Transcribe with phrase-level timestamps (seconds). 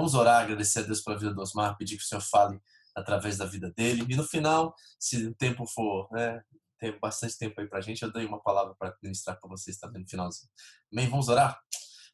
[0.00, 2.58] Vamos orar, agradecer a Deus pela vida do Osmar, pedir que o Senhor fale
[2.96, 4.02] através da vida dele.
[4.08, 6.40] E no final, se o tempo for, né,
[6.78, 10.00] tem bastante tempo aí pra gente, eu dei uma palavra para ministrar para vocês também
[10.00, 10.50] no finalzinho.
[10.90, 11.06] Amém?
[11.06, 11.60] Vamos orar?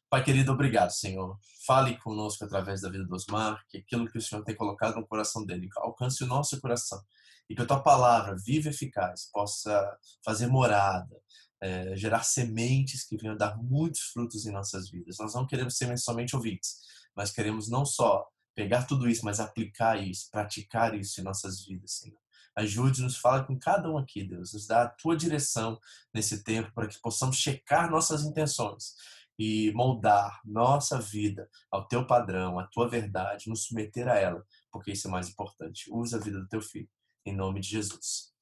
[0.09, 1.39] Pai querido, obrigado, Senhor.
[1.65, 5.07] Fale conosco através da vida do Osmar, que aquilo que o Senhor tem colocado no
[5.07, 7.01] coração dele alcance o nosso coração
[7.49, 11.15] e que a tua palavra, viva e eficaz, possa fazer morada,
[11.61, 15.15] eh, gerar sementes que venham dar muitos frutos em nossas vidas.
[15.19, 16.85] Nós não queremos ser somente ouvintes,
[17.17, 21.93] mas queremos não só pegar tudo isso, mas aplicar isso, praticar isso em nossas vidas,
[21.93, 22.19] Senhor.
[22.55, 24.53] Ajude-nos, fala com cada um aqui, Deus.
[24.53, 25.79] Nos dá a tua direção
[26.13, 28.93] nesse tempo para que possamos checar nossas intenções
[29.37, 34.91] e moldar nossa vida ao teu padrão, à tua verdade, nos submeter a ela, porque
[34.91, 35.91] isso é mais importante.
[35.91, 36.89] Usa a vida do teu filho,
[37.25, 38.33] em nome de Jesus.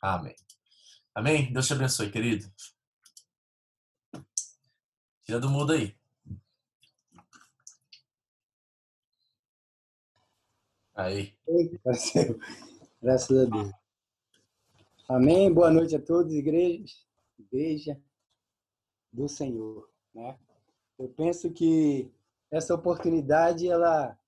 [0.00, 0.34] Amém.
[1.14, 1.52] Amém?
[1.52, 2.50] Deus te abençoe, querido.
[5.24, 5.94] Tira do mudo aí.
[10.98, 11.32] Aí.
[13.00, 13.70] Graças a Deus.
[15.08, 15.52] Amém.
[15.54, 17.06] Boa noite a todos, igrejas,
[17.38, 18.02] igreja
[19.12, 19.88] do Senhor.
[20.12, 20.36] Né?
[20.98, 22.10] Eu penso que
[22.50, 24.18] essa oportunidade ela,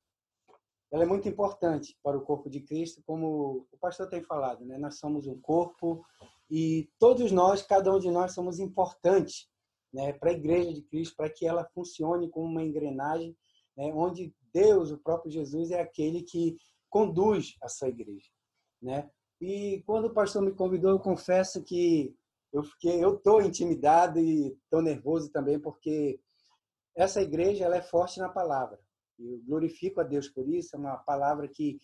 [0.92, 4.64] ela é muito importante para o corpo de Cristo, como o pastor tem falado.
[4.64, 4.78] Né?
[4.78, 6.06] Nós somos um corpo
[6.48, 9.48] e todos nós, cada um de nós, somos importantes
[9.92, 13.36] né, para a igreja de Cristo, para que ela funcione como uma engrenagem,
[13.76, 16.56] né, onde Deus, o próprio Jesus, é aquele que
[16.88, 18.28] conduz a sua igreja,
[18.82, 19.10] né?
[19.40, 22.14] E quando o pastor me convidou, eu confesso que
[22.52, 26.20] eu fiquei, eu tô intimidado e tô nervoso também porque
[26.96, 28.78] essa igreja ela é forte na palavra.
[29.18, 31.80] Eu glorifico a Deus por isso, é uma palavra que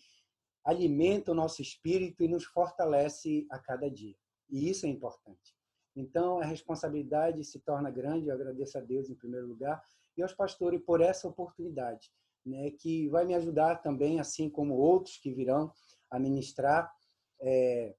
[0.63, 4.15] alimenta o nosso espírito e nos fortalece a cada dia.
[4.49, 5.55] E isso é importante.
[5.95, 8.27] Então, a responsabilidade se torna grande.
[8.27, 9.81] Eu agradeço a Deus em primeiro lugar
[10.15, 12.11] e aos pastores por essa oportunidade
[12.47, 15.71] né, que vai me ajudar também, assim como outros que virão
[16.09, 16.89] a ministrar,
[17.41, 17.95] é,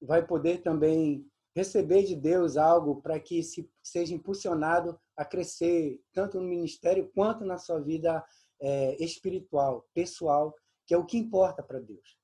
[0.00, 6.40] vai poder também receber de Deus algo para que se, seja impulsionado a crescer tanto
[6.40, 8.24] no ministério quanto na sua vida
[8.60, 10.54] é, espiritual, pessoal,
[10.86, 12.18] que é o que importa para Deus.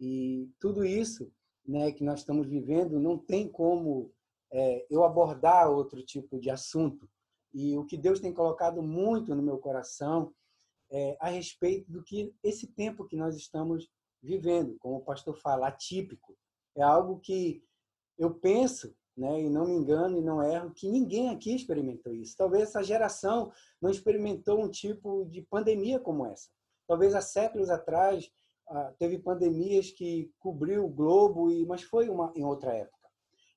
[0.00, 1.32] E tudo isso
[1.66, 4.12] né, que nós estamos vivendo não tem como
[4.52, 7.08] é, eu abordar outro tipo de assunto.
[7.54, 10.32] E o que Deus tem colocado muito no meu coração
[10.92, 13.90] é, a respeito do que esse tempo que nós estamos
[14.22, 16.36] vivendo, como o pastor fala, atípico.
[16.76, 17.64] É algo que
[18.18, 22.36] eu penso, né, e não me engano e não erro, que ninguém aqui experimentou isso.
[22.36, 23.50] Talvez essa geração
[23.80, 26.48] não experimentou um tipo de pandemia como essa.
[26.86, 28.30] Talvez há séculos atrás
[28.68, 33.08] ah, teve pandemias que cobriu o globo, e mas foi uma em outra época.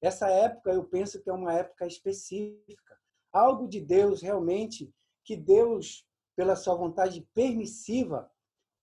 [0.01, 2.97] Essa época eu penso que é uma época específica,
[3.31, 4.93] algo de Deus realmente
[5.23, 8.29] que Deus pela sua vontade permissiva,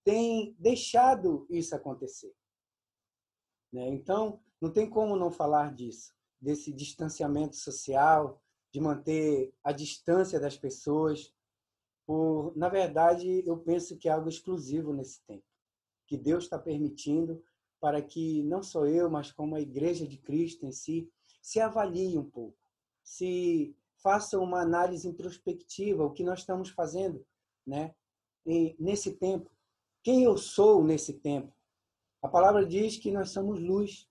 [0.05, 2.35] tem deixado isso acontecer.
[3.73, 3.89] Né?
[3.89, 8.41] Então, não tem como não falar disso, desse distanciamento social,
[8.73, 11.33] de manter a distância das pessoas.
[12.07, 15.45] Por, na verdade, eu penso que é algo exclusivo nesse tempo,
[16.07, 17.43] que Deus está permitindo
[17.81, 21.11] para que não só eu, mas como a Igreja de Cristo em si,
[21.41, 22.57] se avalie um pouco,
[23.03, 27.25] se faça uma análise introspectiva, o que nós estamos fazendo
[27.67, 27.95] né?
[28.45, 29.51] E nesse tempo,
[30.03, 31.53] quem eu sou nesse tempo?
[32.21, 34.09] A palavra diz que nós somos luz.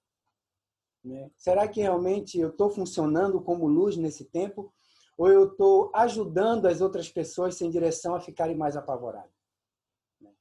[1.03, 1.31] Né?
[1.38, 4.74] Será que realmente eu estou funcionando como luz nesse tempo?
[5.18, 9.31] Ou eu estou ajudando as outras pessoas sem direção a ficarem mais apavoradas?
[10.19, 10.31] Né?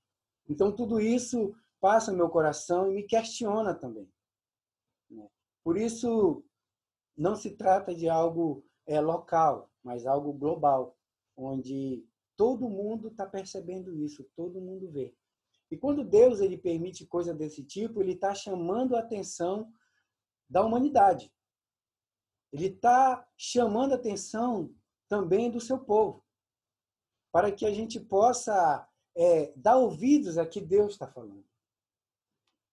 [0.49, 4.09] Então, tudo isso passa no meu coração e me questiona também.
[5.11, 5.29] Né?
[5.65, 6.45] Por isso,
[7.17, 10.97] não se trata de algo é, local, mas algo global,
[11.37, 12.05] onde
[12.41, 15.15] todo mundo está percebendo isso, todo mundo vê.
[15.71, 19.71] E quando Deus ele permite coisa desse tipo, ele está chamando a atenção
[20.49, 21.31] da humanidade.
[22.51, 24.75] Ele está chamando a atenção
[25.07, 26.25] também do seu povo,
[27.31, 31.45] para que a gente possa é, dar ouvidos a que Deus está falando.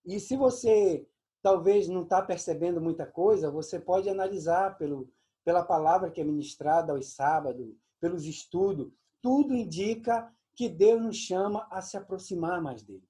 [0.06, 1.06] E se você
[1.42, 5.12] talvez não está percebendo muita coisa, você pode analisar pelo,
[5.44, 8.94] pela palavra que é ministrada aos sábados, pelos estudos.
[9.28, 13.06] Tudo indica que Deus nos chama a se aproximar mais dele.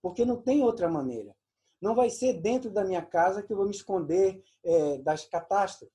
[0.00, 1.36] Porque não tem outra maneira.
[1.78, 5.94] Não vai ser dentro da minha casa que eu vou me esconder é, das catástrofes.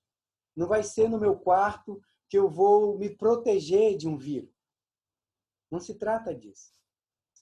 [0.56, 2.00] Não vai ser no meu quarto
[2.30, 4.54] que eu vou me proteger de um vírus.
[5.72, 6.72] Não se trata disso.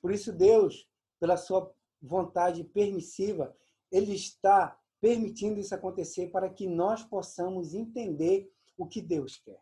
[0.01, 0.89] Por isso, Deus,
[1.19, 1.69] pela sua
[2.01, 3.53] vontade permissiva,
[3.91, 9.61] Ele está permitindo isso acontecer para que nós possamos entender o que Deus quer.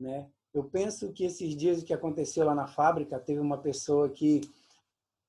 [0.00, 0.28] Né?
[0.56, 4.40] Eu penso que esses dias que aconteceu lá na fábrica, teve uma pessoa que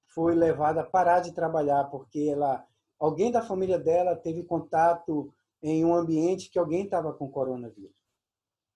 [0.05, 2.65] foi levada a parar de trabalhar porque ela,
[2.97, 5.29] alguém da família dela teve contato
[5.61, 7.91] em um ambiente que alguém estava com coronavírus.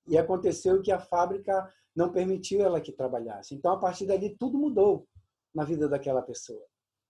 [0.05, 3.55] E aconteceu que a fábrica não permitiu ela que trabalhasse.
[3.55, 5.07] Então, a partir dali, tudo mudou
[5.55, 6.65] na vida daquela pessoa.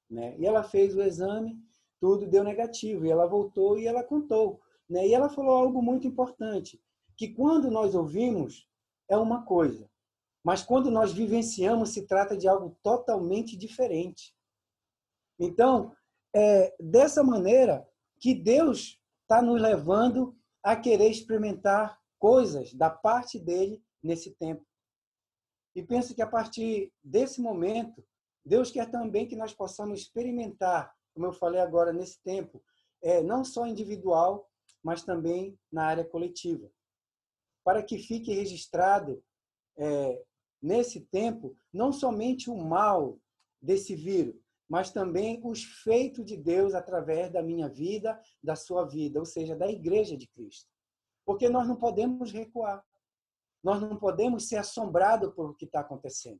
[0.08, 0.36] Né?
[0.38, 1.58] E ela fez o exame,
[2.00, 3.08] tudo deu negativo.
[3.08, 4.62] E ela voltou e ela contou.
[4.88, 5.08] Né?
[5.08, 6.80] E ela falou algo muito importante,
[7.18, 8.70] que quando nós ouvimos,
[9.12, 9.90] é uma coisa.
[10.44, 14.34] Mas quando nós vivenciamos, se trata de algo totalmente diferente.
[15.38, 15.94] Então,
[16.34, 17.86] é dessa maneira
[18.20, 24.66] que Deus está nos levando a querer experimentar coisas da parte dele nesse tempo.
[25.76, 28.04] E penso que a partir desse momento,
[28.46, 32.64] Deus quer também que nós possamos experimentar, como eu falei agora, nesse tempo,
[33.02, 34.50] é, não só individual,
[34.84, 36.72] mas também na área coletiva.
[37.64, 39.24] Para que fique registrado
[39.78, 40.24] é,
[40.62, 43.20] nesse tempo, não somente o mal
[43.62, 44.36] desse vírus,
[44.70, 49.56] mas também os feitos de Deus através da minha vida, da sua vida, ou seja,
[49.56, 50.70] da igreja de Cristo.
[51.26, 52.84] Porque nós não podemos recuar.
[53.64, 56.40] Nós não podemos ser assombrados por o que está acontecendo.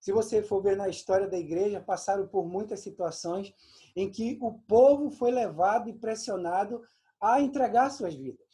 [0.00, 3.52] Se você for ver na história da igreja, passaram por muitas situações
[3.96, 6.82] em que o povo foi levado e pressionado
[7.20, 8.47] a entregar suas vidas.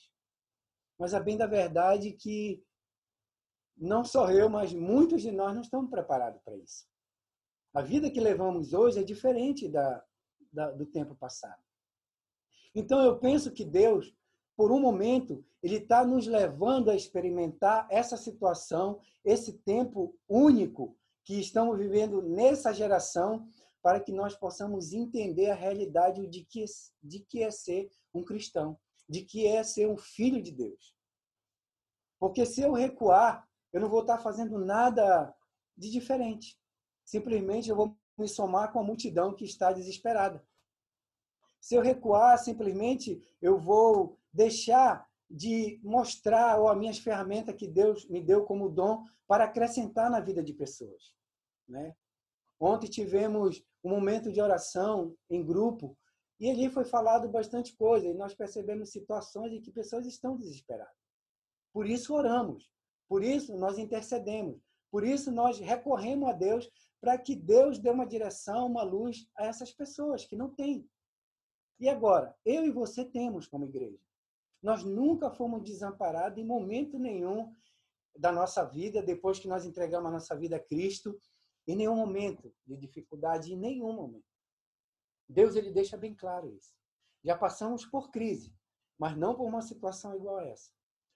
[0.98, 2.62] Mas a bem da verdade que
[3.76, 6.86] não só eu, mas muitos de nós não estamos preparados para isso.
[7.72, 10.04] A vida que levamos hoje é diferente da,
[10.52, 11.60] da, do tempo passado.
[12.74, 14.14] Então eu penso que Deus,
[14.56, 21.40] por um momento, Ele está nos levando a experimentar essa situação, esse tempo único que
[21.40, 23.48] estamos vivendo nessa geração,
[23.82, 26.64] para que nós possamos entender a realidade de que,
[27.02, 30.94] de que é ser um cristão, de que é ser um filho de Deus.
[32.18, 35.34] Porque se eu recuar, eu não vou estar fazendo nada
[35.76, 36.58] de diferente.
[37.04, 40.44] Simplesmente eu vou me somar com a multidão que está desesperada.
[41.60, 48.08] Se eu recuar, simplesmente eu vou deixar de mostrar ou as minhas ferramentas que Deus
[48.08, 51.14] me deu como dom para acrescentar na vida de pessoas,
[51.66, 51.96] né?
[52.60, 55.96] Ontem tivemos um momento de oração em grupo
[56.40, 60.94] e ali foi falado bastante coisa e nós percebemos situações em que pessoas estão desesperadas.
[61.72, 62.70] Por isso oramos.
[63.08, 64.60] Por isso nós intercedemos.
[64.90, 69.44] Por isso nós recorremos a Deus para que Deus dê uma direção, uma luz a
[69.46, 70.88] essas pessoas que não têm.
[71.80, 73.98] E agora, eu e você temos como igreja.
[74.62, 77.54] Nós nunca fomos desamparados em momento nenhum
[78.16, 81.18] da nossa vida, depois que nós entregamos a nossa vida a Cristo,
[81.66, 84.33] em nenhum momento de dificuldade, em nenhum momento.
[85.28, 86.74] Deus ele deixa bem claro isso.
[87.24, 88.54] Já passamos por crise,
[88.98, 90.70] mas não por uma situação igual a essa.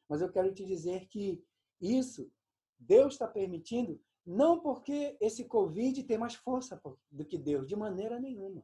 [0.09, 1.45] Mas eu quero te dizer que
[1.81, 2.31] isso
[2.79, 8.21] Deus está permitindo não porque esse Covid tem mais força do que Deus, de maneira
[8.21, 8.63] nenhuma.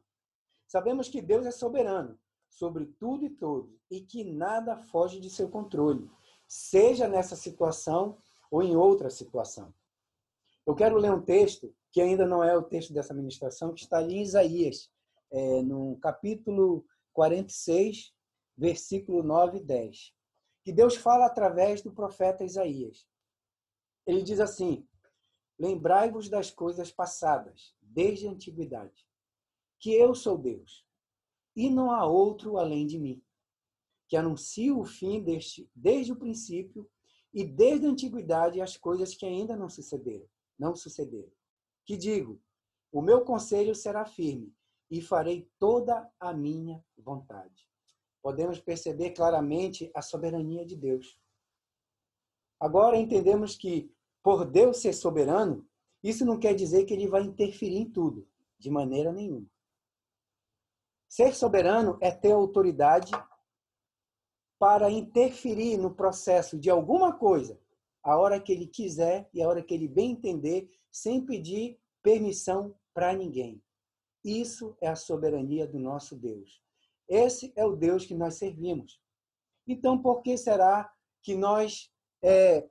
[0.67, 5.49] Sabemos que Deus é soberano sobre tudo e todos e que nada foge de seu
[5.49, 6.09] controle,
[6.47, 8.17] seja nessa situação
[8.51, 9.73] ou em outra situação.
[10.65, 13.97] Eu quero ler um texto que ainda não é o texto dessa ministração, que está
[13.97, 14.91] ali em Isaías,
[15.35, 18.13] é, no capítulo 46,
[18.57, 20.15] versículo 9 e 10
[20.63, 23.07] que Deus fala através do profeta Isaías.
[24.07, 24.87] Ele diz assim:
[25.59, 29.05] Lembrai-vos das coisas passadas, desde a antiguidade,
[29.79, 30.83] que eu sou Deus,
[31.55, 33.21] e não há outro além de mim.
[34.07, 36.89] que anuncio o fim deste, desde o princípio
[37.33, 40.27] e desde a antiguidade as coisas que ainda não sucederam,
[40.57, 41.31] não sucederam.
[41.85, 42.39] Que digo,
[42.91, 44.53] o meu conselho será firme
[44.95, 47.69] e farei toda a minha vontade.
[48.21, 51.19] Podemos perceber claramente a soberania de Deus.
[52.57, 55.67] Agora entendemos que, por Deus ser soberano,
[56.01, 58.25] isso não quer dizer que ele vai interferir em tudo,
[58.57, 59.45] de maneira nenhuma.
[61.09, 63.11] Ser soberano é ter autoridade
[64.57, 67.59] para interferir no processo de alguma coisa,
[68.01, 72.73] a hora que ele quiser e a hora que ele bem entender, sem pedir permissão
[72.93, 73.61] para ninguém.
[74.25, 76.59] Isso é a soberania do nosso Deus.
[77.07, 78.99] Esse é o Deus que nós servimos.
[79.67, 80.91] Então, por que será
[81.21, 82.67] que nós é,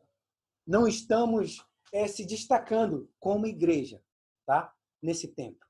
[0.67, 4.03] não estamos é, se destacando como igreja,
[4.45, 4.75] tá?
[5.01, 5.65] Nesse tempo.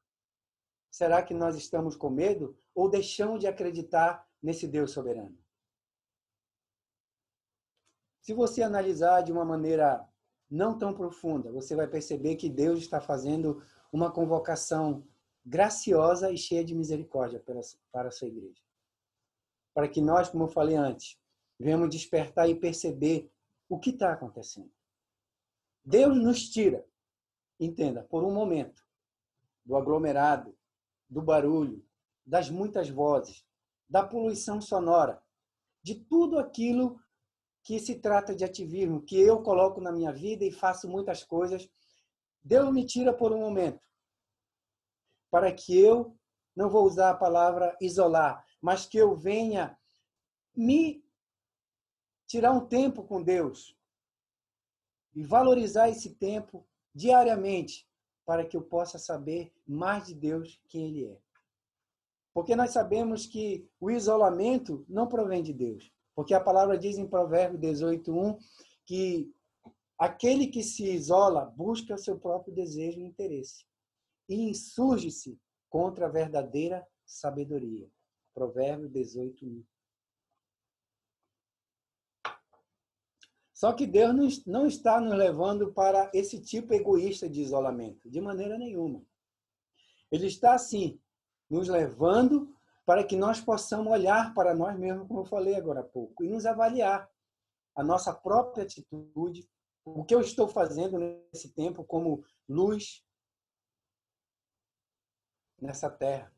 [0.91, 5.37] Será que nós estamos com medo ou deixamos de acreditar nesse Deus soberano?
[8.23, 10.09] Se você analisar de uma maneira
[10.51, 13.63] não tão profunda, você vai perceber que Deus está fazendo
[13.93, 15.07] uma convocação
[15.45, 17.43] graciosa e cheia de misericórdia
[17.93, 18.63] para a sua igreja.
[19.75, 21.19] Para que nós, como eu falei antes,
[21.59, 23.31] venhamos despertar e perceber
[23.69, 24.73] o que está acontecendo.
[25.85, 26.87] Deus nos tira,
[27.61, 28.83] entenda, por um momento,
[29.65, 30.57] do aglomerado,
[31.09, 31.85] do barulho,
[32.25, 33.45] das muitas vozes,
[33.89, 35.23] da poluição sonora,
[35.83, 36.99] de tudo aquilo
[37.63, 41.69] que se trata de ativismo, que eu coloco na minha vida e faço muitas coisas.
[42.43, 43.81] Deus me tira por um momento,
[45.35, 46.17] para que eu,
[46.55, 49.77] não vou usar a palavra isolar, mas que eu venha
[50.57, 51.05] me
[52.25, 53.77] tirar um tempo com Deus
[55.13, 56.65] e valorizar esse tempo
[56.95, 57.85] diariamente
[58.25, 61.19] para que eu possa saber mais de Deus quem Ele é.
[62.33, 65.93] Porque nós sabemos que o isolamento não provém de Deus.
[66.15, 68.39] Porque a palavra diz em Provérbio 18:1
[68.87, 69.35] que
[69.99, 73.67] aquele que se isola busca o seu próprio desejo e interesse
[74.29, 75.39] e insurge-se
[75.69, 77.91] contra a verdadeira sabedoria.
[78.35, 79.65] Provérbio 18:1.
[83.53, 88.59] Só que Deus não está nos levando para esse tipo egoísta de isolamento, de maneira
[88.59, 89.05] nenhuma.
[90.11, 91.01] Ele está, sim,
[91.49, 92.55] nos levando
[92.85, 96.29] para que nós possamos olhar para nós mesmos, como eu falei agora há pouco, e
[96.29, 97.09] nos avaliar
[97.75, 99.49] a nossa própria atitude,
[99.85, 103.04] o que eu estou fazendo nesse tempo como luz
[105.61, 106.33] nessa terra,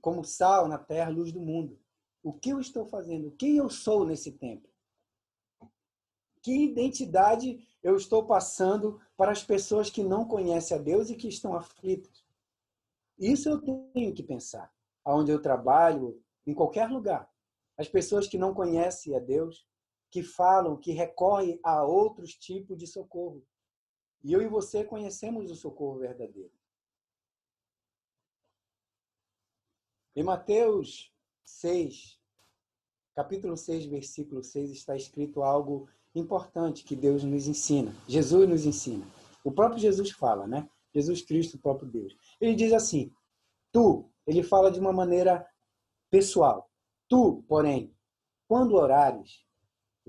[0.00, 1.78] como sal na terra, luz do mundo.
[2.22, 3.30] O que eu estou fazendo?
[3.32, 4.68] Quem eu sou nesse tempo?
[6.42, 11.28] Que identidade eu estou passando para as pessoas que não conhecem a Deus e que
[11.28, 12.24] estão aflitas?
[13.18, 14.72] Isso eu tenho que pensar.
[15.04, 17.30] Aonde eu trabalho, em qualquer lugar.
[17.76, 19.66] As pessoas que não conhecem a Deus,
[20.10, 23.44] que falam, que recorrem a outros tipos de socorro.
[24.22, 26.52] E eu e você conhecemos o socorro verdadeiro.
[30.16, 31.12] Em Mateus
[31.44, 32.18] 6,
[33.14, 37.94] capítulo 6, versículo 6, está escrito algo importante que Deus nos ensina.
[38.08, 39.06] Jesus nos ensina.
[39.44, 40.70] O próprio Jesus fala, né?
[40.94, 42.16] Jesus Cristo, o próprio Deus.
[42.40, 43.12] Ele diz assim:
[43.70, 45.46] Tu, ele fala de uma maneira
[46.10, 46.70] pessoal.
[47.10, 47.94] Tu, porém,
[48.48, 49.44] quando orares,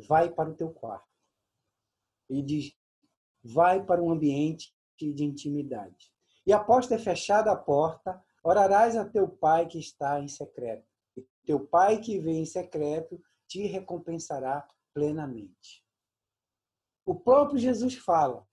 [0.08, 1.06] vai para o teu quarto.
[2.30, 2.74] Ele diz:
[3.44, 6.14] vai para um ambiente de intimidade.
[6.46, 10.88] E após ter fechado a porta, orarás a teu pai que está em secreto.
[11.18, 15.86] E teu pai que vem em secreto te recompensará plenamente.
[17.06, 18.48] O próprio Jesus fala: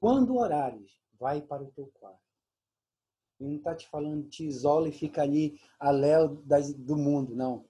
[0.00, 2.20] quando orares, vai para o teu quarto.
[3.38, 6.42] Ele não está te falando, te isola e fica ali a léu
[6.78, 7.68] do mundo, não.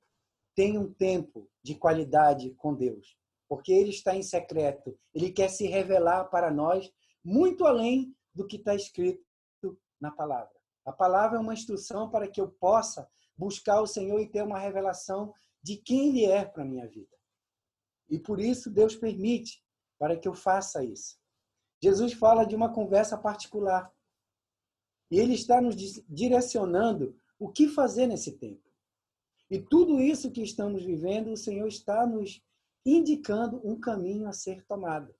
[0.54, 4.98] Tem um tempo de qualidade com Deus, porque Ele está em secreto.
[5.14, 6.90] Ele quer se revelar para nós
[7.22, 9.22] muito além do que está escrito
[10.02, 10.52] na palavra.
[10.84, 14.58] A palavra é uma instrução para que eu possa buscar o Senhor e ter uma
[14.58, 15.32] revelação
[15.62, 17.16] de quem Ele é para a minha vida.
[18.10, 19.64] E por isso Deus permite
[19.98, 21.16] para que eu faça isso.
[21.80, 23.90] Jesus fala de uma conversa particular.
[25.08, 25.76] E Ele está nos
[26.08, 28.68] direcionando o que fazer nesse tempo.
[29.48, 32.42] E tudo isso que estamos vivendo, o Senhor está nos
[32.84, 35.14] indicando um caminho a ser tomado.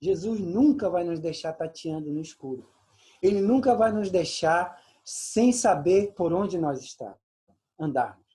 [0.00, 2.75] Jesus nunca vai nos deixar tateando no escuro.
[3.22, 7.16] Ele nunca vai nos deixar sem saber por onde nós está,
[7.78, 8.26] andarmos.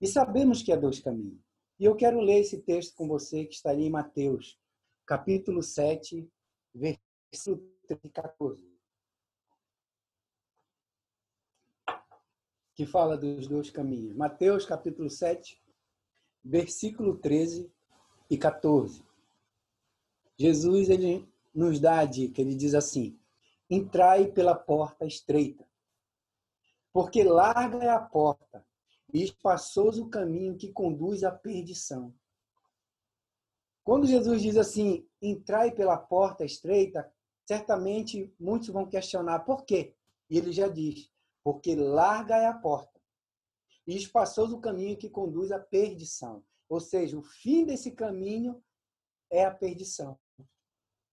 [0.00, 1.40] E sabemos que há dois caminhos.
[1.78, 4.58] E eu quero ler esse texto com você que está ali em Mateus,
[5.04, 6.28] capítulo 7,
[6.74, 7.70] versículo
[8.12, 8.76] 14.
[12.76, 14.14] que fala dos dois caminhos.
[14.14, 15.58] Mateus capítulo 7,
[16.44, 17.72] versículo 13
[18.28, 19.02] e 14.
[20.38, 23.18] Jesus ele nos dá a dica, ele diz assim:
[23.68, 25.66] Entrai pela porta estreita,
[26.92, 28.64] porque larga é a porta
[29.12, 32.14] e espaçoso o caminho que conduz à perdição.
[33.82, 37.10] Quando Jesus diz assim, entrai pela porta estreita,
[37.44, 39.94] certamente muitos vão questionar por quê.
[40.28, 41.10] E ele já diz,
[41.44, 43.00] porque larga é a porta
[43.86, 46.44] e espaçoso o caminho que conduz à perdição.
[46.68, 48.60] Ou seja, o fim desse caminho
[49.30, 50.18] é a perdição.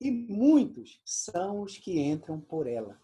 [0.04, 3.02] E muitos são os que entram por ela.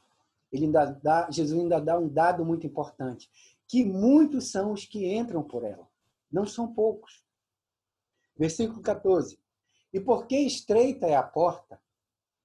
[0.52, 3.32] Ele ainda dá, Jesus ainda dá um dado muito importante,
[3.66, 5.88] que muitos são os que entram por ela.
[6.30, 7.24] Não são poucos.
[8.36, 9.40] Versículo 14.
[9.94, 11.82] E porque estreita é a porta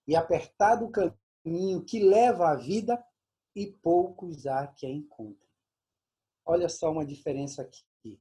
[0.07, 3.05] e apertado o caminho que leva à vida,
[3.57, 5.49] e poucos há que a encontrem.
[6.45, 8.21] Olha só uma diferença aqui.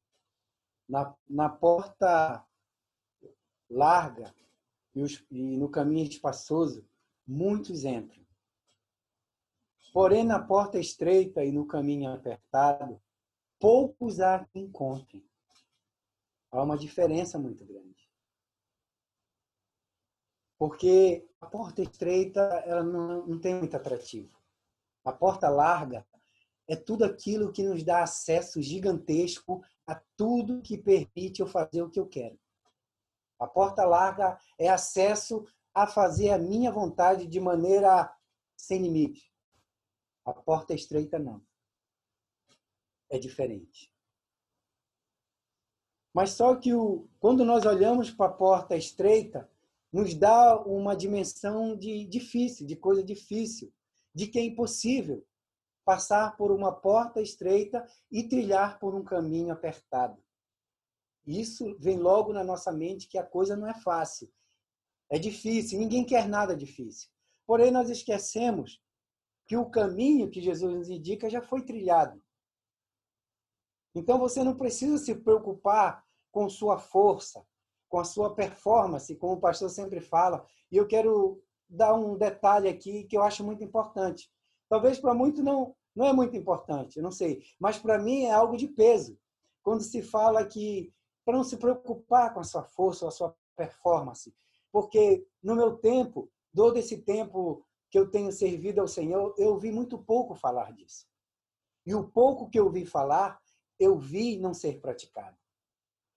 [0.89, 2.43] Na, na porta
[3.69, 4.33] larga
[4.95, 6.87] e, os, e no caminho espaçoso,
[7.25, 8.23] muitos entram.
[9.93, 13.01] Porém, na porta estreita e no caminho apertado,
[13.59, 15.23] poucos há que encontrem.
[16.51, 18.09] Há uma diferença muito grande.
[20.57, 24.35] Porque a porta estreita ela não, não tem muito atrativo.
[25.03, 26.05] A porta larga
[26.67, 31.89] é tudo aquilo que nos dá acesso gigantesco a tudo que permite eu fazer o
[31.89, 32.39] que eu quero.
[33.43, 38.09] A porta larga é acesso a fazer a minha vontade de maneira
[38.55, 39.33] sem limite.
[40.23, 41.43] A porta estreita não.
[43.09, 43.91] É diferente.
[46.13, 49.49] Mas só que o, quando nós olhamos para a porta estreita,
[49.91, 53.73] nos dá uma dimensão de difícil, de coisa difícil,
[54.15, 55.25] de que é impossível
[55.83, 60.22] passar por uma porta estreita e trilhar por um caminho apertado.
[61.25, 64.31] Isso vem logo na nossa mente que a coisa não é fácil.
[65.09, 67.09] É difícil, ninguém quer nada difícil.
[67.45, 68.81] Porém, nós esquecemos
[69.45, 72.21] que o caminho que Jesus nos indica já foi trilhado.
[73.95, 77.45] Então você não precisa se preocupar com sua força,
[77.87, 80.45] com a sua performance, como o pastor sempre fala.
[80.71, 84.31] E eu quero dar um detalhe aqui que eu acho muito importante.
[84.67, 87.43] Talvez para muitos não, não é muito importante, eu não sei.
[87.59, 89.19] Mas para mim é algo de peso.
[89.61, 90.91] Quando se fala que
[91.25, 94.33] para não se preocupar com a sua força a sua performance.
[94.71, 99.71] Porque no meu tempo, todo esse tempo que eu tenho servido ao Senhor, eu vi
[99.71, 101.05] muito pouco falar disso.
[101.85, 103.39] E o pouco que eu vi falar,
[103.79, 105.37] eu vi não ser praticado.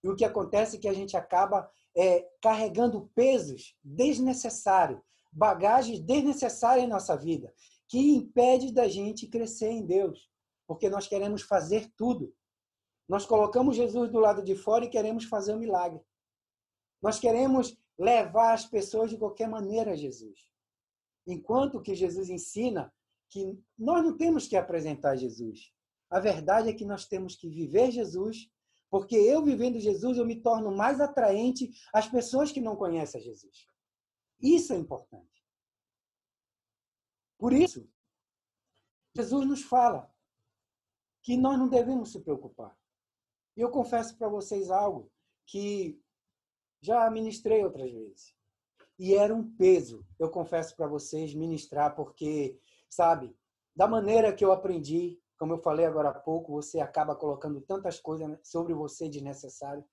[0.02, 5.00] E o que acontece é que a gente acaba é, carregando pesos desnecessários,
[5.32, 7.52] bagagens desnecessárias em nossa vida,
[7.88, 10.30] que impede da gente crescer em Deus,
[10.66, 12.32] porque nós queremos fazer tudo.
[13.08, 16.00] Nós colocamos Jesus do lado de fora e queremos fazer um milagre.
[17.00, 20.48] Nós queremos levar as pessoas de qualquer maneira a Jesus.
[21.26, 22.92] Enquanto que Jesus ensina
[23.28, 25.72] que nós não temos que apresentar Jesus.
[26.08, 28.50] A verdade é que nós temos que viver Jesus,
[28.88, 33.66] porque eu vivendo Jesus, eu me torno mais atraente às pessoas que não conhecem Jesus.
[34.40, 35.44] Isso é importante.
[37.38, 37.88] Por isso,
[39.14, 40.12] Jesus nos fala
[41.22, 42.76] que nós não devemos se preocupar.
[43.56, 45.10] E eu confesso para vocês algo
[45.46, 45.98] que
[46.80, 48.34] já ministrei outras vezes.
[48.98, 53.34] E era um peso, eu confesso para vocês, ministrar, porque, sabe,
[53.74, 57.98] da maneira que eu aprendi, como eu falei agora há pouco, você acaba colocando tantas
[58.00, 59.84] coisas sobre você desnecessário.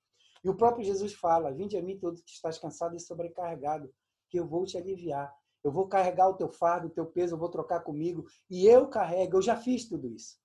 [0.42, 3.92] E o próprio Jesus fala: Vinde a mim, todos que estás cansado e sobrecarregado,
[4.30, 5.34] que eu vou te aliviar.
[5.62, 8.26] Eu vou carregar o teu fardo, o teu peso, eu vou trocar comigo.
[8.50, 10.38] E eu carrego, eu já fiz tudo isso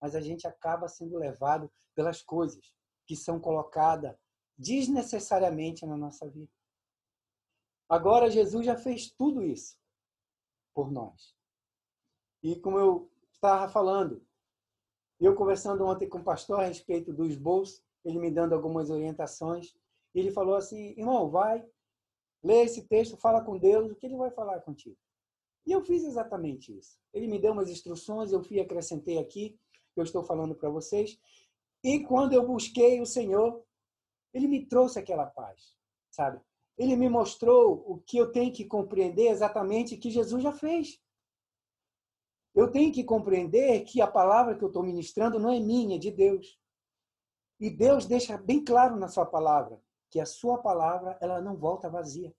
[0.00, 2.74] mas a gente acaba sendo levado pelas coisas
[3.06, 4.16] que são colocadas
[4.56, 6.52] desnecessariamente na nossa vida.
[7.88, 9.78] Agora, Jesus já fez tudo isso
[10.74, 11.34] por nós.
[12.42, 14.24] E como eu estava falando,
[15.18, 19.74] eu conversando ontem com o pastor a respeito dos bolsos, ele me dando algumas orientações,
[20.14, 21.66] ele falou assim: irmão, vai,
[22.42, 24.96] lê esse texto, fala com Deus, o que ele vai falar contigo?
[25.66, 26.98] E eu fiz exatamente isso.
[27.12, 29.58] Ele me deu umas instruções, eu fui acrescentei aqui,
[29.98, 31.18] que eu estou falando para vocês.
[31.82, 33.64] E quando eu busquei o Senhor,
[34.32, 35.74] ele me trouxe aquela paz,
[36.10, 36.40] sabe?
[36.76, 41.00] Ele me mostrou o que eu tenho que compreender exatamente que Jesus já fez.
[42.54, 45.98] Eu tenho que compreender que a palavra que eu estou ministrando não é minha, é
[45.98, 46.58] de Deus.
[47.58, 49.80] E Deus deixa bem claro na sua palavra
[50.10, 52.32] que a sua palavra ela não volta vazia.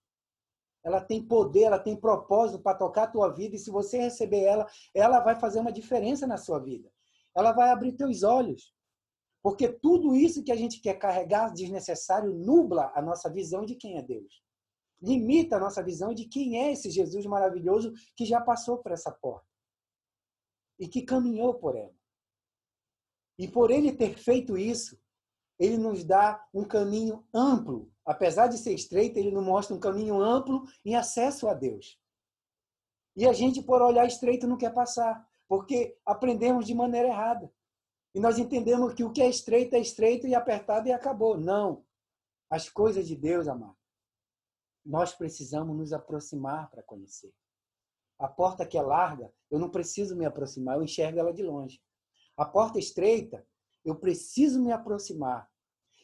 [0.82, 4.44] Ela tem poder, ela tem propósito para tocar a tua vida e se você receber
[4.44, 6.90] ela, ela vai fazer uma diferença na sua vida
[7.40, 8.74] ela vai abrir teus olhos.
[9.42, 13.98] Porque tudo isso que a gente quer carregar desnecessário nubla a nossa visão de quem
[13.98, 14.44] é Deus.
[15.02, 19.12] Limita a nossa visão de quem é esse Jesus maravilhoso que já passou por essa
[19.12, 19.48] porta
[20.78, 21.94] e que caminhou por ela.
[23.38, 25.00] E por ele ter feito isso,
[25.58, 27.90] ele nos dá um caminho amplo.
[28.06, 31.98] Apesar de ser estreito, ele nos mostra um caminho amplo em acesso a Deus.
[33.16, 37.52] E a gente, por olhar estreito, não quer passar, porque aprendemos de maneira errada.
[38.14, 41.38] E nós entendemos que o que é estreito é estreito e apertado e acabou.
[41.38, 41.84] Não.
[42.50, 43.78] As coisas de Deus, amado,
[44.86, 47.34] nós precisamos nos aproximar para conhecer.
[48.20, 51.82] A porta que é larga, eu não preciso me aproximar, eu enxergo ela de longe.
[52.38, 53.46] A porta estreita,
[53.84, 55.50] eu preciso me aproximar.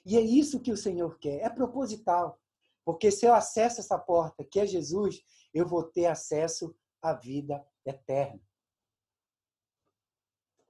[0.05, 2.39] E é isso que o Senhor quer, é proposital.
[2.83, 5.21] Porque se eu acesso essa porta, que é Jesus,
[5.53, 8.41] eu vou ter acesso à vida eterna.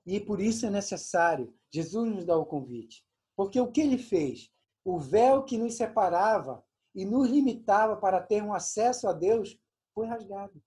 [0.05, 3.03] E por isso é necessário, Jesus nos dá o convite.
[3.35, 4.51] Porque o que ele fez?
[4.83, 6.63] O véu que nos separava
[6.93, 9.57] e nos limitava para ter um acesso a Deus
[9.93, 10.61] foi rasgado.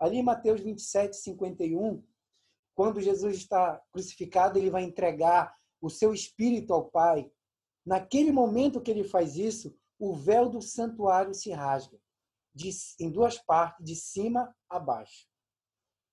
[0.00, 2.04] Ali em Mateus 27, 51,
[2.74, 7.30] quando Jesus está crucificado, ele vai entregar o seu espírito ao Pai.
[7.84, 11.98] Naquele momento que ele faz isso, o véu do santuário se rasga
[12.54, 15.26] de, em duas partes, de cima a baixo.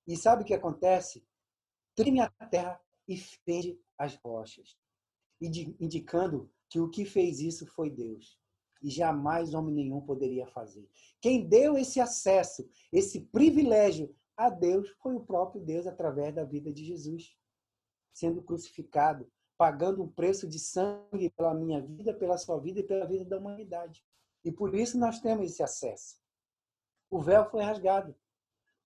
[0.07, 1.25] E sabe o que acontece?
[1.95, 4.77] Treme a terra e fende as rochas,
[5.41, 8.39] indicando que o que fez isso foi Deus.
[8.81, 10.87] E jamais homem nenhum poderia fazer.
[11.21, 16.71] Quem deu esse acesso, esse privilégio a Deus foi o próprio Deus através da vida
[16.71, 17.35] de Jesus,
[18.13, 23.07] sendo crucificado, pagando um preço de sangue pela minha vida, pela sua vida e pela
[23.07, 24.03] vida da humanidade.
[24.43, 26.17] E por isso nós temos esse acesso.
[27.09, 28.15] O véu foi rasgado.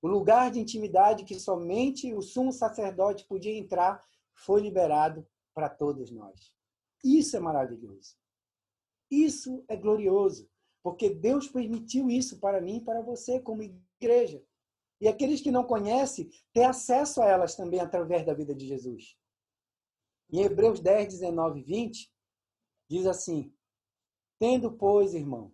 [0.02, 6.10] O lugar de intimidade que somente o sumo sacerdote podia entrar foi liberado para todos
[6.12, 6.54] nós.
[7.04, 8.16] Isso é maravilhoso.
[9.12, 10.50] Isso é glorioso,
[10.82, 14.44] porque Deus permitiu isso para mim e para você como igreja.
[15.02, 19.18] E aqueles que não conhecem, ter acesso a elas também através da vida de Jesus.
[20.32, 22.14] Em Hebreus 10, 19 e 20,
[22.88, 23.54] diz assim:
[24.38, 25.54] Tendo, pois, irmãos,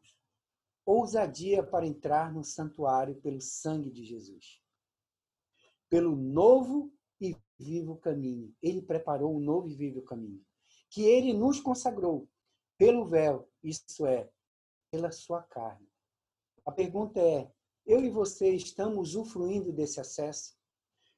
[0.86, 4.62] ousadia para entrar no santuário pelo sangue de Jesus.
[5.90, 8.54] Pelo novo e vivo caminho.
[8.62, 10.42] Ele preparou um novo e vivo caminho.
[10.90, 12.28] Que ele nos consagrou
[12.78, 14.30] pelo véu, isso é,
[14.92, 15.88] pela sua carne.
[16.66, 17.52] A pergunta é:
[17.86, 20.56] eu e você estamos usufruindo desse acesso?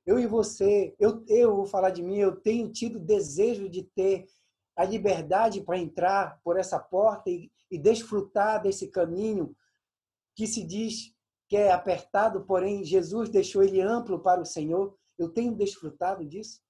[0.05, 4.25] Eu e você, eu, eu vou falar de mim, eu tenho tido desejo de ter
[4.77, 9.55] a liberdade para entrar por essa porta e, e desfrutar desse caminho
[10.35, 11.15] que se diz
[11.49, 14.95] que é apertado, porém Jesus deixou ele amplo para o Senhor.
[15.17, 16.61] Eu tenho desfrutado disso.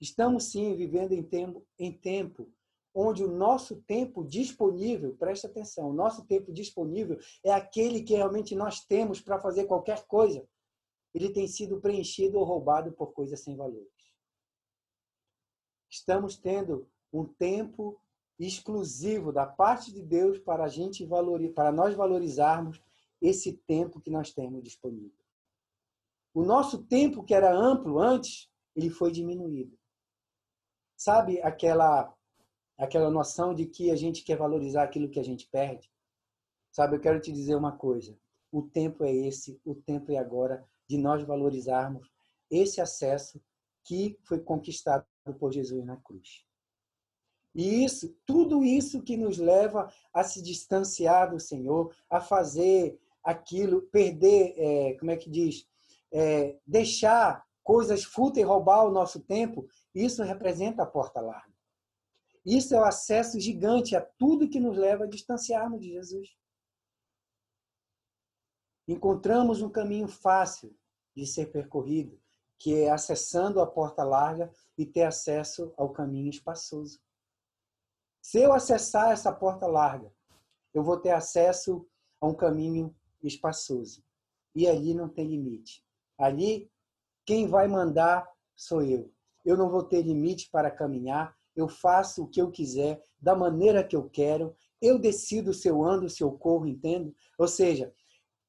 [0.00, 2.50] Estamos sim vivendo em tempo, em tempo
[2.94, 8.54] onde o nosso tempo disponível, preste atenção, o nosso tempo disponível é aquele que realmente
[8.54, 10.44] nós temos para fazer qualquer coisa.
[11.12, 13.99] Ele tem sido preenchido ou roubado por coisas sem valores.
[15.90, 18.00] Estamos tendo um tempo
[18.38, 22.80] exclusivo da parte de Deus para a gente valorizar, para nós valorizarmos
[23.20, 25.12] esse tempo que nós temos disponível.
[26.32, 29.76] O nosso tempo que era amplo antes, ele foi diminuído.
[30.96, 32.14] Sabe aquela
[32.78, 35.92] aquela noção de que a gente quer valorizar aquilo que a gente perde?
[36.72, 38.16] Sabe, eu quero te dizer uma coisa.
[38.50, 42.10] O tempo é esse, o tempo é agora de nós valorizarmos
[42.50, 43.38] esse acesso
[43.84, 45.06] que foi conquistado
[45.38, 46.44] por Jesus na cruz.
[47.54, 53.82] E isso, tudo isso que nos leva a se distanciar do Senhor, a fazer aquilo,
[53.82, 55.66] perder, é, como é que diz,
[56.12, 61.50] é, deixar coisas fúteis roubar o nosso tempo, isso representa a porta larga.
[62.44, 66.28] Isso é o acesso gigante a tudo que nos leva a distanciarmos de Jesus.
[68.88, 70.74] Encontramos um caminho fácil
[71.14, 72.20] de ser percorrido,
[72.60, 77.00] que é acessando a porta larga e ter acesso ao caminho espaçoso.
[78.22, 80.12] Se eu acessar essa porta larga,
[80.74, 81.88] eu vou ter acesso
[82.20, 84.04] a um caminho espaçoso.
[84.54, 85.82] E ali não tem limite.
[86.18, 86.70] Ali,
[87.24, 89.10] quem vai mandar sou eu.
[89.42, 91.34] Eu não vou ter limite para caminhar.
[91.56, 94.54] Eu faço o que eu quiser, da maneira que eu quero.
[94.82, 97.14] Eu decido se eu ando, se eu corro, entendo?
[97.38, 97.90] Ou seja,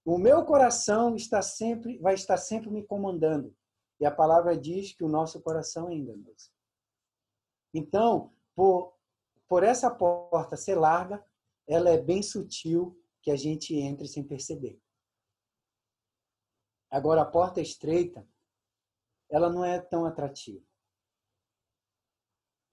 [0.03, 3.55] o meu coração está sempre, vai estar sempre me comandando.
[4.01, 6.51] E a palavra diz que o nosso coração é enganoso.
[7.73, 8.99] Então, por
[9.51, 11.21] por essa porta ser larga,
[11.67, 14.81] ela é bem sutil que a gente entre sem perceber.
[16.89, 18.25] Agora, a porta estreita,
[19.29, 20.65] ela não é tão atrativa.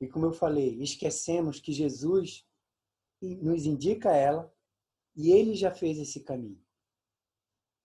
[0.01, 2.49] E como eu falei, esquecemos que Jesus
[3.21, 4.55] nos indica ela
[5.17, 6.64] e ele já fez esse caminho.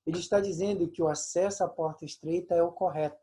[0.06, 3.22] Ele está dizendo que o acesso à porta estreita é o correto.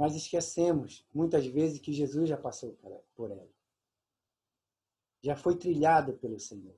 [0.00, 2.72] Mas esquecemos, muitas vezes, que Jesus já passou
[3.14, 3.50] por ela.
[5.22, 6.74] Já foi trilhado pelo Senhor.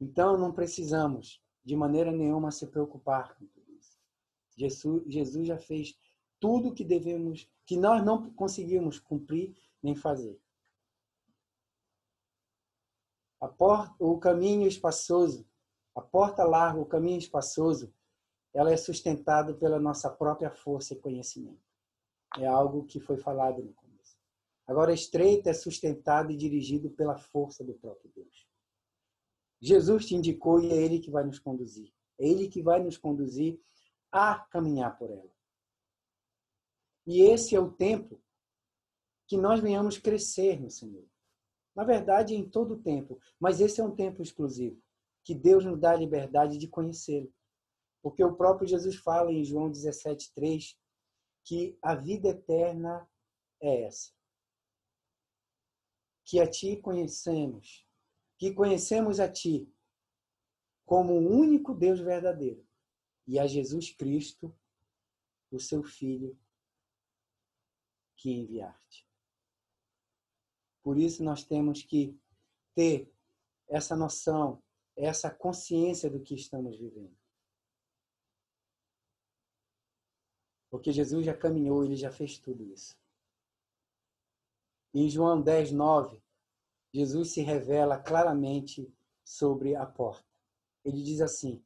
[0.00, 3.98] Então, não precisamos, de maneira nenhuma, se preocupar com tudo isso.
[4.56, 6.00] Jesus, Jesus já fez
[6.40, 10.40] tudo que devemos, que nós não conseguimos cumprir nem fazer.
[13.38, 15.46] A porta, o caminho espaçoso,
[15.94, 17.92] a porta larga, o caminho espaçoso,
[18.54, 21.67] ela é sustentada pela nossa própria força e conhecimento.
[22.36, 24.16] É algo que foi falado no começo.
[24.66, 28.46] Agora, estreita é sustentada e dirigido pela força do próprio Deus.
[29.60, 31.92] Jesus te indicou e é Ele que vai nos conduzir.
[32.18, 33.60] É Ele que vai nos conduzir
[34.12, 35.30] a caminhar por ela.
[37.06, 38.20] E esse é o tempo
[39.26, 41.04] que nós venhamos crescer no Senhor.
[41.74, 43.20] Na verdade, em todo o tempo.
[43.38, 44.80] Mas esse é um tempo exclusivo,
[45.24, 47.32] que Deus nos dá a liberdade de conhecê-lo.
[48.02, 50.78] Porque o próprio Jesus fala em João 17, 3,
[51.48, 53.10] que a vida eterna
[53.58, 54.12] é essa.
[56.22, 57.88] Que a ti conhecemos,
[58.36, 59.72] que conhecemos a ti
[60.84, 62.68] como o único Deus verdadeiro
[63.26, 64.54] e a Jesus Cristo,
[65.50, 66.38] o seu Filho,
[68.14, 69.08] que enviaste.
[70.82, 72.14] Por isso nós temos que
[72.74, 73.10] ter
[73.66, 74.62] essa noção,
[74.94, 77.17] essa consciência do que estamos vivendo.
[80.70, 82.96] Porque Jesus já caminhou, ele já fez tudo isso.
[84.94, 86.22] Em João 10, 9,
[86.92, 88.92] Jesus se revela claramente
[89.24, 90.26] sobre a porta.
[90.84, 91.62] Ele diz assim: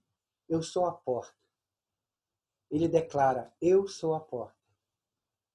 [0.48, 1.36] Eu sou a porta.
[2.70, 4.58] Ele declara: Eu sou a porta.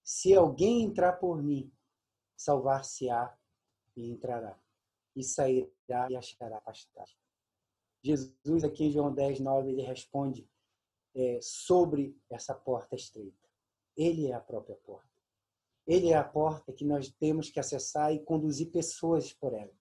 [0.03, 1.71] Se alguém entrar por mim,
[2.38, 3.38] salvar-se-á
[3.95, 4.57] e entrará,
[5.15, 7.17] e sairá e achará pastagem.
[8.01, 10.47] Jesus, aqui em João 10, 9, ele responde
[11.17, 13.36] é, sobre essa porta estreita.
[13.97, 15.10] Ele é a própria porta.
[15.88, 19.73] Ele é a porta que nós temos que acessar e conduzir pessoas por ela,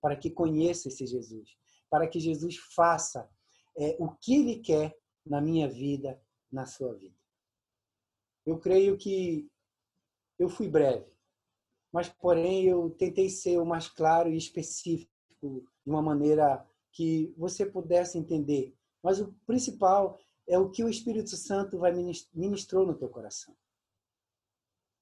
[0.00, 1.56] para que conheça esse Jesus,
[1.88, 3.30] para que Jesus faça
[3.78, 7.16] é, o que Ele quer na minha vida, na sua vida.
[8.44, 9.48] Eu creio que
[10.38, 11.06] eu fui breve,
[11.92, 15.08] mas porém eu tentei ser o mais claro e específico
[15.40, 18.74] de uma maneira que você pudesse entender.
[19.02, 21.92] Mas o principal é o que o Espírito Santo vai
[22.34, 23.56] ministrou no teu coração.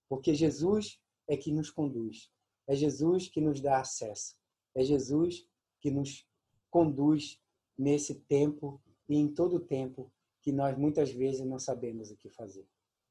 [0.09, 2.31] Porque Jesus é que nos conduz.
[2.67, 4.37] É Jesus que nos dá acesso.
[4.75, 5.47] É Jesus
[5.81, 6.27] que nos
[6.71, 7.41] conduz
[7.77, 12.29] nesse tempo e em todo o tempo que nós muitas vezes não sabemos o que
[12.29, 12.67] fazer.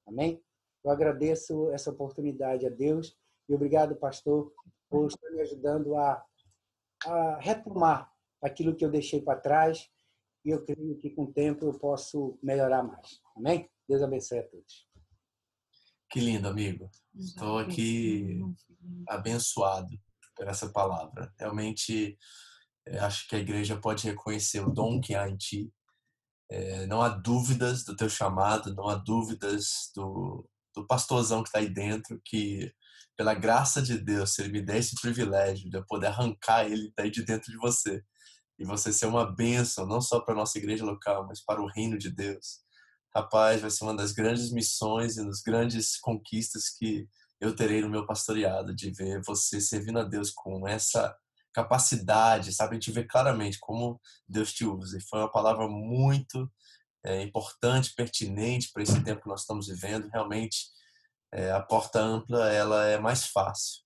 [0.06, 0.44] Amém?
[0.84, 3.18] Eu agradeço essa oportunidade a Deus
[3.48, 4.54] e obrigado, pastor,
[4.90, 6.26] por estar me ajudando a,
[7.06, 9.90] a retomar aquilo que eu deixei para trás
[10.44, 13.22] e eu creio que com o tempo eu posso melhorar mais.
[13.36, 13.70] Amém?
[13.88, 14.88] Deus abençoe a todos.
[16.10, 16.90] Que lindo, amigo.
[17.16, 18.40] Estou aqui
[19.08, 19.98] abençoado
[20.36, 21.34] por essa palavra.
[21.40, 22.18] Realmente,
[22.88, 25.72] é, acho que a igreja pode reconhecer o dom que há em ti.
[26.50, 31.60] É, não há dúvidas do teu chamado, não há dúvidas do, do pastorzão que está
[31.60, 32.74] aí dentro, que
[33.16, 36.92] pela graça de Deus, se ele me der esse privilégio de eu poder arrancar ele
[36.98, 38.04] daí de dentro de você
[38.62, 41.66] e você ser uma bênção, não só para a nossa igreja local, mas para o
[41.66, 42.60] reino de Deus.
[43.14, 47.08] Rapaz, vai ser uma das grandes missões e das grandes conquistas que
[47.40, 51.18] eu terei no meu pastoreado, de ver você servindo a Deus com essa
[51.52, 52.74] capacidade, sabe?
[52.74, 55.00] A gente vê claramente como Deus te usa.
[55.00, 56.48] E foi uma palavra muito
[57.04, 60.08] é, importante, pertinente para esse tempo que nós estamos vivendo.
[60.10, 60.68] Realmente,
[61.34, 63.82] é, a porta ampla ela é mais fácil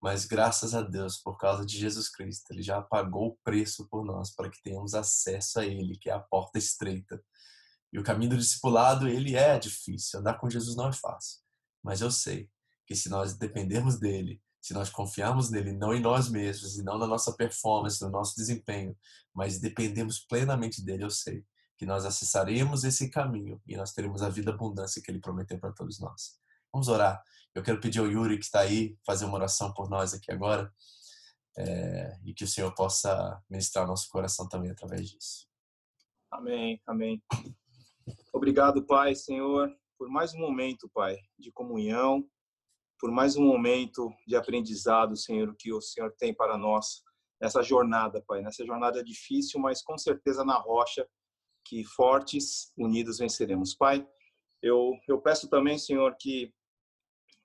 [0.00, 4.04] mas graças a Deus, por causa de Jesus Cristo, ele já pagou o preço por
[4.04, 7.22] nós para que tenhamos acesso a ele, que é a porta estreita.
[7.92, 10.20] E o caminho do discipulado, ele é difícil.
[10.20, 11.40] Andar com Jesus não é fácil.
[11.82, 12.50] Mas eu sei
[12.86, 16.98] que se nós dependermos dele, se nós confiarmos nele, não em nós mesmos, e não
[16.98, 18.96] na nossa performance, no nosso desempenho,
[19.34, 21.44] mas dependemos plenamente dele, eu sei
[21.78, 25.72] que nós acessaremos esse caminho e nós teremos a vida abundância que ele prometeu para
[25.72, 26.38] todos nós.
[26.76, 27.24] Vamos orar.
[27.54, 30.70] Eu quero pedir ao Yuri que está aí fazer uma oração por nós aqui agora
[31.56, 35.48] é, e que o Senhor possa ministrar nosso coração também através disso.
[36.30, 37.22] Amém, amém.
[38.30, 42.28] Obrigado, Pai, Senhor, por mais um momento, Pai, de comunhão,
[43.00, 47.00] por mais um momento de aprendizado, Senhor, que o Senhor tem para nós
[47.40, 51.08] nessa jornada, Pai, nessa jornada difícil, mas com certeza na rocha
[51.64, 53.74] que fortes, unidos venceremos.
[53.74, 54.06] Pai,
[54.62, 56.52] Eu, eu peço também, Senhor, que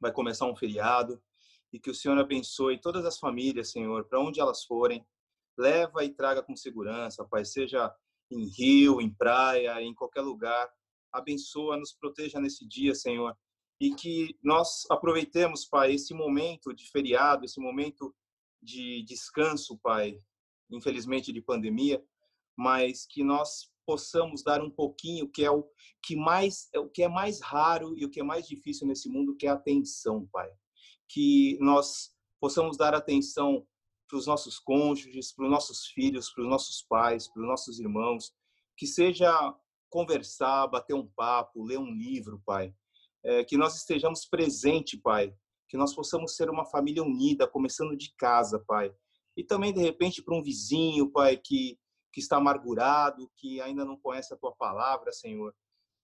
[0.02, 1.22] vai começar um feriado
[1.72, 5.06] e que o Senhor abençoe todas as famílias, Senhor, para onde elas forem.
[5.58, 7.94] Leva e traga com segurança, Pai, seja
[8.30, 10.70] em rio, em praia, em qualquer lugar.
[11.14, 13.38] Abençoa, nos proteja nesse dia, Senhor.
[13.80, 18.14] E que nós aproveitemos, Pai, esse momento de feriado, esse momento
[18.62, 20.20] de descanso, Pai,
[20.70, 22.04] infelizmente de pandemia,
[22.56, 25.68] mas que nós possamos dar um pouquinho que é o
[26.02, 29.10] que mais é o que é mais raro e o que é mais difícil nesse
[29.10, 30.50] mundo, que é a atenção, Pai.
[31.10, 33.68] Que nós possamos dar atenção
[34.08, 37.80] para os nossos cônjuges, para os nossos filhos, para os nossos pais, para os nossos
[37.82, 38.32] irmãos,
[38.78, 39.30] que seja
[39.90, 42.74] conversar, bater um papo, ler um livro, Pai.
[43.24, 45.36] É, que nós estejamos presentes, Pai.
[45.68, 48.90] Que nós possamos ser uma família unida, começando de casa, Pai.
[49.36, 51.78] E também, de repente, para um vizinho, Pai, que,
[52.12, 55.54] que está amargurado, que ainda não conhece a Tua palavra, Senhor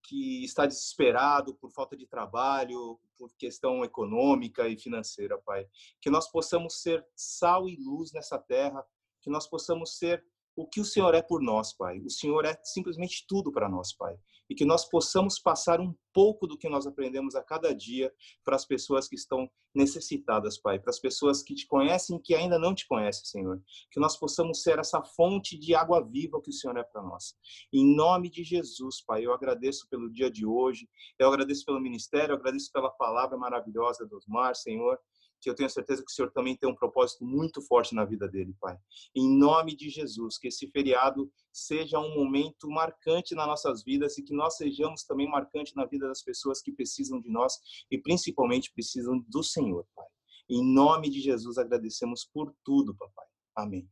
[0.08, 5.68] que está desesperado por falta de trabalho, por questão econômica e financeira, Pai.
[6.00, 8.86] Que nós possamos ser sal e luz nessa terra,
[9.22, 10.26] que nós possamos ser
[10.58, 12.00] o que o Senhor é por nós, Pai.
[12.00, 14.18] O Senhor é simplesmente tudo para nós, Pai.
[14.50, 18.12] E que nós possamos passar um pouco do que nós aprendemos a cada dia
[18.44, 20.80] para as pessoas que estão necessitadas, Pai.
[20.80, 23.62] Para as pessoas que te conhecem e que ainda não te conhecem, Senhor.
[23.92, 27.36] Que nós possamos ser essa fonte de água viva que o Senhor é para nós.
[27.72, 30.90] Em nome de Jesus, Pai, eu agradeço pelo dia de hoje.
[31.20, 34.98] Eu agradeço pelo ministério, eu agradeço pela palavra maravilhosa do Osmar, Senhor
[35.42, 38.28] que eu tenho certeza que o Senhor também tem um propósito muito forte na vida
[38.28, 38.78] dele, Pai.
[39.16, 44.24] Em nome de Jesus, que esse feriado seja um momento marcante nas nossas vidas e
[44.24, 47.54] que nós sejamos também marcante na vida das pessoas que precisam de nós
[47.92, 50.06] e principalmente precisam do Senhor, Pai.
[50.50, 53.26] Em nome de Jesus, agradecemos por tudo, papai.
[53.56, 53.90] Amém.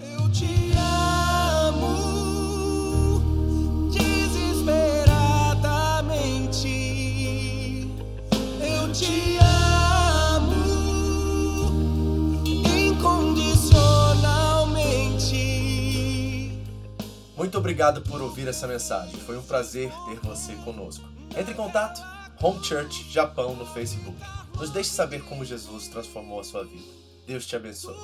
[0.00, 0.71] Eu te
[17.52, 19.14] Muito obrigado por ouvir essa mensagem.
[19.26, 21.06] Foi um prazer ter você conosco.
[21.36, 22.02] Entre em contato
[22.40, 24.16] Home Church Japão no Facebook.
[24.58, 26.88] Nos deixe saber como Jesus transformou a sua vida.
[27.26, 27.94] Deus te abençoe.